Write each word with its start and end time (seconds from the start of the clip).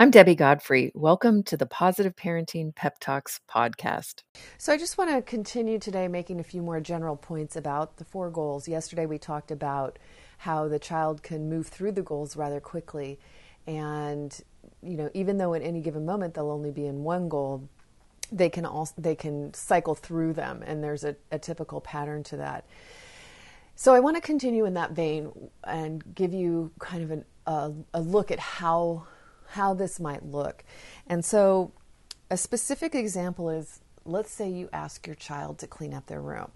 I'm 0.00 0.12
Debbie 0.12 0.36
Godfrey. 0.36 0.92
Welcome 0.94 1.42
to 1.42 1.56
the 1.56 1.66
Positive 1.66 2.14
Parenting 2.14 2.72
Pep 2.72 3.00
Talks 3.00 3.40
podcast. 3.52 4.22
So, 4.56 4.72
I 4.72 4.78
just 4.78 4.96
want 4.96 5.10
to 5.10 5.20
continue 5.22 5.80
today 5.80 6.06
making 6.06 6.38
a 6.38 6.44
few 6.44 6.62
more 6.62 6.78
general 6.78 7.16
points 7.16 7.56
about 7.56 7.96
the 7.96 8.04
four 8.04 8.30
goals. 8.30 8.68
Yesterday, 8.68 9.06
we 9.06 9.18
talked 9.18 9.50
about 9.50 9.98
how 10.36 10.68
the 10.68 10.78
child 10.78 11.24
can 11.24 11.50
move 11.50 11.66
through 11.66 11.90
the 11.90 12.02
goals 12.02 12.36
rather 12.36 12.60
quickly. 12.60 13.18
And, 13.66 14.40
you 14.84 14.96
know, 14.96 15.10
even 15.14 15.36
though 15.36 15.54
at 15.54 15.62
any 15.62 15.80
given 15.80 16.06
moment 16.06 16.34
they'll 16.34 16.52
only 16.52 16.70
be 16.70 16.86
in 16.86 17.02
one 17.02 17.28
goal, 17.28 17.68
they 18.30 18.50
can 18.50 18.64
also 18.64 18.94
they 18.98 19.16
can 19.16 19.52
cycle 19.52 19.96
through 19.96 20.34
them 20.34 20.62
and 20.64 20.84
there's 20.84 21.02
a, 21.02 21.16
a 21.32 21.40
typical 21.40 21.80
pattern 21.80 22.22
to 22.22 22.36
that 22.36 22.66
so 23.74 23.94
i 23.94 24.00
want 24.00 24.16
to 24.16 24.20
continue 24.20 24.66
in 24.66 24.74
that 24.74 24.90
vein 24.90 25.32
and 25.64 26.14
give 26.14 26.34
you 26.34 26.70
kind 26.78 27.02
of 27.02 27.10
an, 27.10 27.24
a, 27.46 27.72
a 27.94 28.02
look 28.02 28.30
at 28.30 28.38
how 28.38 29.06
how 29.50 29.74
this 29.74 29.98
might 29.98 30.24
look. 30.24 30.64
And 31.06 31.24
so, 31.24 31.72
a 32.30 32.36
specific 32.36 32.94
example 32.94 33.48
is 33.48 33.80
let's 34.04 34.30
say 34.30 34.48
you 34.48 34.68
ask 34.72 35.06
your 35.06 35.16
child 35.16 35.58
to 35.58 35.66
clean 35.66 35.94
up 35.94 36.06
their 36.06 36.20
room. 36.20 36.50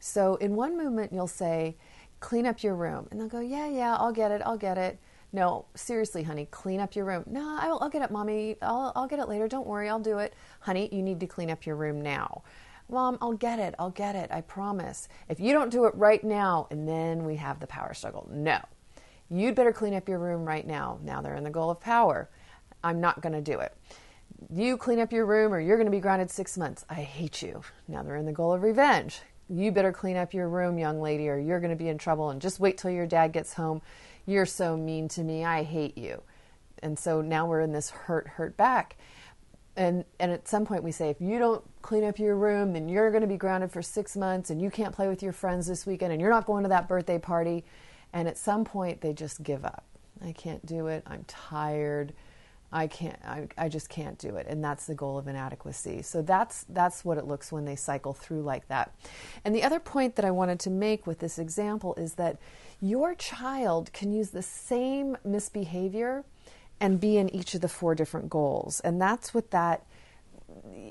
So, 0.00 0.36
in 0.36 0.54
one 0.54 0.76
movement, 0.76 1.12
you'll 1.12 1.26
say, 1.26 1.76
Clean 2.20 2.46
up 2.46 2.64
your 2.64 2.74
room. 2.74 3.06
And 3.10 3.20
they'll 3.20 3.28
go, 3.28 3.40
Yeah, 3.40 3.68
yeah, 3.68 3.96
I'll 3.96 4.12
get 4.12 4.30
it, 4.30 4.42
I'll 4.44 4.58
get 4.58 4.78
it. 4.78 4.98
No, 5.32 5.66
seriously, 5.74 6.22
honey, 6.22 6.48
clean 6.50 6.80
up 6.80 6.96
your 6.96 7.04
room. 7.04 7.24
No, 7.26 7.58
I'll, 7.60 7.78
I'll 7.82 7.90
get 7.90 8.02
it, 8.02 8.10
mommy. 8.10 8.56
I'll, 8.62 8.92
I'll 8.96 9.06
get 9.06 9.18
it 9.18 9.28
later. 9.28 9.46
Don't 9.46 9.66
worry, 9.66 9.88
I'll 9.88 10.00
do 10.00 10.18
it. 10.18 10.32
Honey, 10.60 10.88
you 10.90 11.02
need 11.02 11.20
to 11.20 11.26
clean 11.26 11.50
up 11.50 11.66
your 11.66 11.76
room 11.76 12.00
now. 12.00 12.42
Mom, 12.88 13.18
I'll 13.20 13.34
get 13.34 13.58
it. 13.58 13.74
I'll 13.78 13.90
get 13.90 14.16
it. 14.16 14.30
I 14.32 14.40
promise. 14.40 15.08
If 15.28 15.38
you 15.38 15.52
don't 15.52 15.70
do 15.70 15.84
it 15.84 15.94
right 15.94 16.24
now, 16.24 16.66
and 16.70 16.88
then 16.88 17.24
we 17.24 17.36
have 17.36 17.60
the 17.60 17.66
power 17.66 17.92
struggle. 17.92 18.26
No, 18.32 18.58
You'd 19.30 19.54
better 19.54 19.72
clean 19.72 19.94
up 19.94 20.08
your 20.08 20.18
room 20.18 20.44
right 20.44 20.66
now. 20.66 20.98
Now 21.02 21.20
they're 21.20 21.36
in 21.36 21.44
the 21.44 21.50
goal 21.50 21.70
of 21.70 21.80
power. 21.80 22.30
I'm 22.82 23.00
not 23.00 23.20
going 23.20 23.32
to 23.32 23.40
do 23.40 23.58
it. 23.60 23.74
You 24.52 24.76
clean 24.76 25.00
up 25.00 25.12
your 25.12 25.26
room 25.26 25.52
or 25.52 25.60
you're 25.60 25.76
going 25.76 25.86
to 25.86 25.92
be 25.92 26.00
grounded 26.00 26.30
six 26.30 26.56
months. 26.56 26.84
I 26.88 26.94
hate 26.94 27.42
you. 27.42 27.62
Now 27.88 28.02
they're 28.02 28.16
in 28.16 28.26
the 28.26 28.32
goal 28.32 28.52
of 28.52 28.62
revenge. 28.62 29.20
You 29.48 29.72
better 29.72 29.92
clean 29.92 30.16
up 30.16 30.34
your 30.34 30.48
room, 30.48 30.78
young 30.78 31.00
lady, 31.00 31.28
or 31.28 31.38
you're 31.38 31.60
going 31.60 31.70
to 31.70 31.76
be 31.76 31.88
in 31.88 31.98
trouble. 31.98 32.30
And 32.30 32.40
just 32.40 32.60
wait 32.60 32.78
till 32.78 32.90
your 32.90 33.06
dad 33.06 33.32
gets 33.32 33.54
home. 33.54 33.82
You're 34.26 34.46
so 34.46 34.76
mean 34.76 35.08
to 35.08 35.22
me. 35.22 35.44
I 35.44 35.62
hate 35.62 35.96
you. 35.96 36.22
And 36.82 36.98
so 36.98 37.20
now 37.20 37.46
we're 37.46 37.62
in 37.62 37.72
this 37.72 37.90
hurt, 37.90 38.28
hurt 38.28 38.56
back. 38.56 38.96
And, 39.74 40.04
and 40.20 40.30
at 40.30 40.48
some 40.48 40.66
point 40.66 40.82
we 40.82 40.92
say, 40.92 41.08
if 41.08 41.20
you 41.20 41.38
don't 41.38 41.64
clean 41.82 42.04
up 42.04 42.18
your 42.18 42.36
room, 42.36 42.72
then 42.72 42.88
you're 42.88 43.10
going 43.10 43.22
to 43.22 43.28
be 43.28 43.36
grounded 43.36 43.72
for 43.72 43.80
six 43.80 44.16
months 44.16 44.50
and 44.50 44.60
you 44.60 44.70
can't 44.70 44.94
play 44.94 45.08
with 45.08 45.22
your 45.22 45.32
friends 45.32 45.66
this 45.66 45.86
weekend 45.86 46.12
and 46.12 46.20
you're 46.20 46.30
not 46.30 46.46
going 46.46 46.64
to 46.64 46.68
that 46.68 46.88
birthday 46.88 47.18
party 47.18 47.64
and 48.12 48.28
at 48.28 48.38
some 48.38 48.64
point, 48.64 49.00
they 49.00 49.12
just 49.12 49.42
give 49.42 49.64
up. 49.64 49.84
I 50.24 50.32
can't 50.32 50.64
do 50.64 50.86
it. 50.86 51.04
I'm 51.06 51.24
tired. 51.24 52.12
I 52.70 52.86
can't. 52.86 53.18
I, 53.24 53.48
I 53.56 53.68
just 53.68 53.88
can't 53.88 54.18
do 54.18 54.36
it, 54.36 54.46
and 54.48 54.62
that's 54.62 54.86
the 54.86 54.94
goal 54.94 55.16
of 55.16 55.26
inadequacy. 55.26 56.02
So 56.02 56.20
that's 56.20 56.66
that's 56.68 57.04
what 57.04 57.16
it 57.16 57.26
looks 57.26 57.50
when 57.50 57.64
they 57.64 57.76
cycle 57.76 58.12
through 58.12 58.42
like 58.42 58.68
that. 58.68 58.94
And 59.44 59.54
the 59.54 59.62
other 59.62 59.80
point 59.80 60.16
that 60.16 60.24
I 60.24 60.30
wanted 60.30 60.60
to 60.60 60.70
make 60.70 61.06
with 61.06 61.18
this 61.18 61.38
example 61.38 61.94
is 61.94 62.14
that 62.14 62.38
your 62.80 63.14
child 63.14 63.92
can 63.92 64.12
use 64.12 64.30
the 64.30 64.42
same 64.42 65.16
misbehavior 65.24 66.24
and 66.80 67.00
be 67.00 67.16
in 67.16 67.34
each 67.34 67.54
of 67.54 67.62
the 67.62 67.68
four 67.68 67.94
different 67.94 68.28
goals, 68.28 68.80
and 68.80 69.00
that's 69.00 69.32
what 69.32 69.50
that 69.50 69.84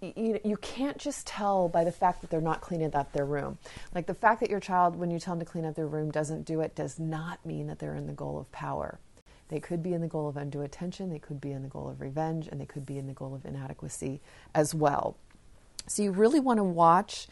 you, 0.00 0.38
you 0.44 0.56
can't 0.58 0.98
just 0.98 1.26
tell 1.26 1.68
by 1.68 1.84
the 1.84 1.92
fact 1.92 2.20
that 2.20 2.30
they're 2.30 2.40
not 2.40 2.60
cleaning 2.60 2.94
up 2.94 3.12
their 3.12 3.24
room. 3.24 3.58
Like 3.94 4.06
the 4.06 4.14
fact 4.14 4.40
that 4.40 4.50
your 4.50 4.60
child, 4.60 4.96
when 4.96 5.10
you 5.10 5.18
tell 5.18 5.34
them 5.34 5.44
to 5.44 5.50
clean 5.50 5.64
up 5.64 5.74
their 5.74 5.86
room, 5.86 6.10
doesn't 6.10 6.44
do 6.44 6.60
it 6.60 6.74
does 6.74 6.98
not 6.98 7.44
mean 7.44 7.66
that 7.66 7.78
they're 7.78 7.94
in 7.94 8.06
the 8.06 8.12
goal 8.12 8.38
of 8.38 8.50
power. 8.52 8.98
They 9.48 9.60
could 9.60 9.82
be 9.82 9.94
in 9.94 10.00
the 10.00 10.08
goal 10.08 10.28
of 10.28 10.36
undue 10.36 10.62
attention, 10.62 11.10
they 11.10 11.18
could 11.18 11.40
be 11.40 11.52
in 11.52 11.62
the 11.62 11.68
goal 11.68 11.88
of 11.88 12.00
revenge, 12.00 12.48
and 12.48 12.60
they 12.60 12.66
could 12.66 12.84
be 12.84 12.98
in 12.98 13.06
the 13.06 13.12
goal 13.12 13.34
of 13.34 13.44
inadequacy 13.44 14.20
as 14.54 14.74
well. 14.74 15.16
So 15.86 16.02
you 16.02 16.12
really 16.12 16.40
want 16.40 16.58
to 16.58 16.64
watch 16.64 17.28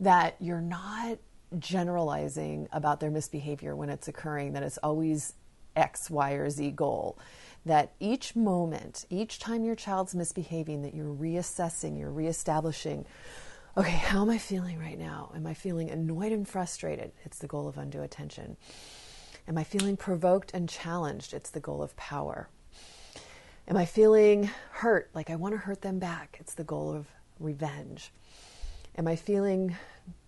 that 0.00 0.36
you're 0.38 0.60
not 0.60 1.18
generalizing 1.58 2.68
about 2.72 3.00
their 3.00 3.10
misbehavior 3.10 3.74
when 3.74 3.88
it's 3.88 4.06
occurring, 4.06 4.52
that 4.52 4.62
it's 4.62 4.78
always 4.78 5.34
X, 5.74 6.10
Y, 6.10 6.32
or 6.32 6.50
Z 6.50 6.70
goal 6.72 7.18
that 7.64 7.92
each 8.00 8.34
moment, 8.34 9.04
each 9.10 9.38
time 9.38 9.64
your 9.64 9.74
child's 9.74 10.14
misbehaving, 10.14 10.82
that 10.82 10.94
you're 10.94 11.14
reassessing, 11.14 11.98
you're 11.98 12.10
reestablishing, 12.10 13.04
okay, 13.76 13.90
how 13.90 14.22
am 14.22 14.30
I 14.30 14.38
feeling 14.38 14.78
right 14.78 14.98
now? 14.98 15.30
Am 15.34 15.46
I 15.46 15.54
feeling 15.54 15.90
annoyed 15.90 16.32
and 16.32 16.48
frustrated? 16.48 17.12
It's 17.24 17.38
the 17.38 17.46
goal 17.46 17.68
of 17.68 17.78
undue 17.78 18.02
attention. 18.02 18.56
Am 19.48 19.56
I 19.56 19.64
feeling 19.64 19.96
provoked 19.96 20.52
and 20.52 20.68
challenged? 20.68 21.32
It's 21.32 21.48
the 21.48 21.58
goal 21.58 21.82
of 21.82 21.96
power. 21.96 22.50
Am 23.66 23.78
I 23.78 23.86
feeling 23.86 24.50
hurt, 24.72 25.08
like 25.14 25.30
I 25.30 25.36
want 25.36 25.54
to 25.54 25.58
hurt 25.58 25.80
them 25.80 25.98
back? 25.98 26.36
It's 26.38 26.52
the 26.52 26.64
goal 26.64 26.92
of 26.92 27.06
revenge. 27.40 28.12
Am 28.98 29.08
I 29.08 29.16
feeling 29.16 29.74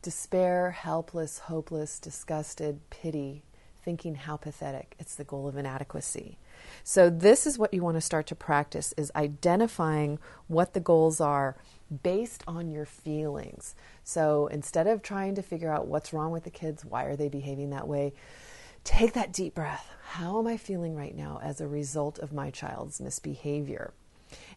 despair, 0.00 0.70
helpless, 0.70 1.38
hopeless, 1.38 1.98
disgusted, 1.98 2.80
pity, 2.88 3.44
thinking 3.84 4.14
how 4.14 4.38
pathetic? 4.38 4.94
It's 4.98 5.16
the 5.16 5.24
goal 5.24 5.46
of 5.46 5.58
inadequacy. 5.58 6.38
So 6.82 7.10
this 7.10 7.46
is 7.46 7.58
what 7.58 7.74
you 7.74 7.82
want 7.82 7.98
to 7.98 8.02
start 8.02 8.26
to 8.28 8.34
practice 8.34 8.94
is 8.96 9.12
identifying 9.14 10.18
what 10.46 10.72
the 10.72 10.80
goals 10.80 11.20
are 11.20 11.58
based 12.02 12.42
on 12.46 12.70
your 12.70 12.86
feelings. 12.86 13.74
So 14.02 14.46
instead 14.46 14.86
of 14.86 15.02
trying 15.02 15.34
to 15.34 15.42
figure 15.42 15.70
out 15.70 15.88
what's 15.88 16.14
wrong 16.14 16.30
with 16.30 16.44
the 16.44 16.50
kids, 16.50 16.86
why 16.86 17.04
are 17.04 17.16
they 17.16 17.28
behaving 17.28 17.68
that 17.70 17.86
way, 17.86 18.14
take 18.84 19.12
that 19.14 19.32
deep 19.32 19.54
breath. 19.54 19.90
How 20.02 20.38
am 20.38 20.46
I 20.46 20.56
feeling 20.56 20.94
right 20.94 21.16
now 21.16 21.40
as 21.42 21.60
a 21.60 21.68
result 21.68 22.18
of 22.18 22.32
my 22.32 22.50
child's 22.50 23.00
misbehavior? 23.00 23.92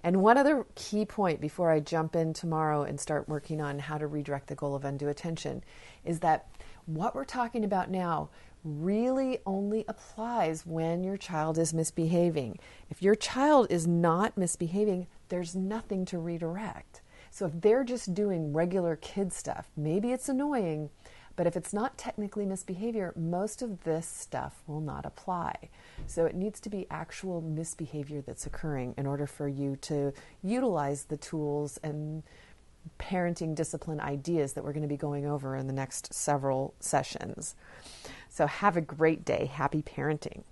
And 0.03 0.21
one 0.21 0.37
other 0.37 0.65
key 0.75 1.05
point 1.05 1.41
before 1.41 1.71
I 1.71 1.79
jump 1.79 2.15
in 2.15 2.33
tomorrow 2.33 2.83
and 2.83 2.99
start 2.99 3.29
working 3.29 3.61
on 3.61 3.79
how 3.79 3.97
to 3.97 4.07
redirect 4.07 4.47
the 4.47 4.55
goal 4.55 4.75
of 4.75 4.85
undue 4.85 5.09
attention 5.09 5.63
is 6.03 6.19
that 6.19 6.47
what 6.85 7.15
we're 7.15 7.25
talking 7.25 7.63
about 7.63 7.89
now 7.89 8.29
really 8.63 9.39
only 9.45 9.83
applies 9.87 10.65
when 10.65 11.03
your 11.03 11.17
child 11.17 11.57
is 11.57 11.73
misbehaving. 11.73 12.57
If 12.89 13.01
your 13.01 13.15
child 13.15 13.67
is 13.69 13.87
not 13.87 14.37
misbehaving, 14.37 15.07
there's 15.29 15.55
nothing 15.55 16.05
to 16.05 16.19
redirect. 16.19 17.01
So 17.31 17.47
if 17.47 17.61
they're 17.61 17.83
just 17.83 18.13
doing 18.13 18.53
regular 18.53 18.95
kid 18.95 19.33
stuff, 19.33 19.69
maybe 19.75 20.11
it's 20.11 20.29
annoying, 20.29 20.91
but 21.35 21.47
if 21.47 21.55
it's 21.55 21.73
not 21.73 21.97
technically 21.97 22.45
misbehavior, 22.45 23.13
most 23.15 23.61
of 23.61 23.83
this 23.83 24.07
stuff 24.07 24.61
will 24.67 24.81
not 24.81 25.05
apply. 25.05 25.55
So 26.05 26.25
it 26.25 26.35
needs 26.35 26.59
to 26.61 26.69
be 26.69 26.85
actual 26.91 27.41
misbehavior 27.41 28.21
that's 28.21 28.45
occurring 28.45 28.93
in 28.97 29.07
order 29.07 29.25
for 29.25 29.47
you 29.47 29.75
to 29.77 30.13
utilize 30.43 31.05
the 31.05 31.17
tools 31.17 31.79
and 31.83 32.23
parenting 32.99 33.55
discipline 33.55 33.99
ideas 33.99 34.53
that 34.53 34.63
we're 34.63 34.73
going 34.73 34.83
to 34.83 34.87
be 34.87 34.97
going 34.97 35.25
over 35.25 35.55
in 35.55 35.67
the 35.67 35.73
next 35.73 36.13
several 36.13 36.73
sessions. 36.79 37.55
So 38.29 38.45
have 38.45 38.77
a 38.77 38.81
great 38.81 39.25
day. 39.25 39.49
Happy 39.51 39.81
parenting. 39.81 40.43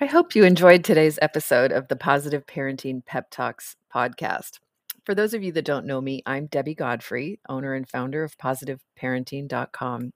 I 0.00 0.06
hope 0.06 0.34
you 0.34 0.44
enjoyed 0.44 0.84
today's 0.84 1.18
episode 1.22 1.72
of 1.72 1.88
the 1.88 1.96
Positive 1.96 2.46
Parenting 2.46 3.04
Pep 3.04 3.30
Talks 3.30 3.76
podcast. 3.94 4.58
For 5.06 5.14
those 5.14 5.34
of 5.34 5.44
you 5.44 5.52
that 5.52 5.64
don't 5.64 5.86
know 5.86 6.00
me, 6.00 6.20
I'm 6.26 6.46
Debbie 6.46 6.74
Godfrey, 6.74 7.38
owner 7.48 7.74
and 7.74 7.88
founder 7.88 8.24
of 8.24 8.36
positiveparenting.com. 8.38 10.10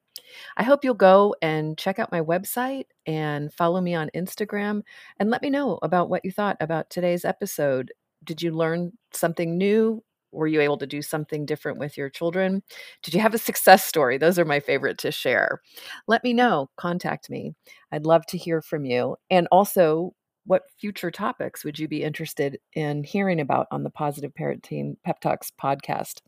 I 0.57 0.63
hope 0.65 0.85
you'll 0.85 0.95
go 0.95 1.37
and 1.41 1.79
check 1.79 2.01
out 2.01 2.11
my 2.11 2.21
website 2.21 2.87
and 3.07 3.55
follow 3.55 3.81
me 3.81 3.95
on 3.95 4.11
Instagram 4.17 4.83
and 5.21 5.31
let 5.31 5.43
me 5.43 5.51
know 5.51 5.79
about 5.83 6.11
what 6.11 6.25
you 6.25 6.33
thought 6.33 6.57
about 6.59 6.91
today's 6.91 7.25
episode. 7.25 7.93
Did 8.25 8.43
you 8.43 8.51
learn 8.51 8.91
something 9.13 9.57
new? 9.57 10.03
were 10.33 10.47
you 10.47 10.61
able 10.61 10.79
to 10.79 10.87
do 10.87 11.03
something 11.03 11.45
different 11.45 11.79
with 11.79 11.97
your 11.97 12.09
children? 12.09 12.63
Did 13.03 13.15
you 13.15 13.21
have 13.21 13.35
a 13.35 13.39
success 13.39 13.85
story? 13.85 14.19
Those 14.19 14.39
are 14.39 14.45
my 14.45 14.61
favorite 14.61 14.99
to 14.99 15.13
share. 15.13 15.61
Let 16.07 16.25
me 16.25 16.33
know. 16.33 16.71
Contact 16.77 17.31
me. 17.31 17.55
I'd 17.93 18.07
love 18.07 18.25
to 18.27 18.39
hear 18.39 18.63
from 18.63 18.85
you. 18.85 19.17
And 19.31 19.49
also, 19.51 20.15
what 20.51 20.69
future 20.81 21.13
topics 21.13 21.65
would 21.65 21.79
you 21.79 21.87
be 21.87 22.03
interested 22.03 22.59
in 22.73 23.05
hearing 23.05 23.39
about 23.39 23.69
on 23.71 23.85
the 23.85 23.89
Positive 23.89 24.35
Parenting 24.35 24.97
Pep 25.05 25.21
Talks 25.21 25.53
podcast? 25.63 26.23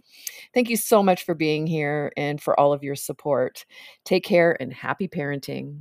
Thank 0.54 0.70
you 0.70 0.76
so 0.76 1.02
much 1.02 1.24
for 1.24 1.34
being 1.34 1.66
here 1.66 2.12
and 2.16 2.40
for 2.40 2.58
all 2.58 2.72
of 2.72 2.84
your 2.84 2.94
support. 2.94 3.66
Take 4.04 4.22
care 4.22 4.56
and 4.60 4.72
happy 4.72 5.08
parenting. 5.08 5.80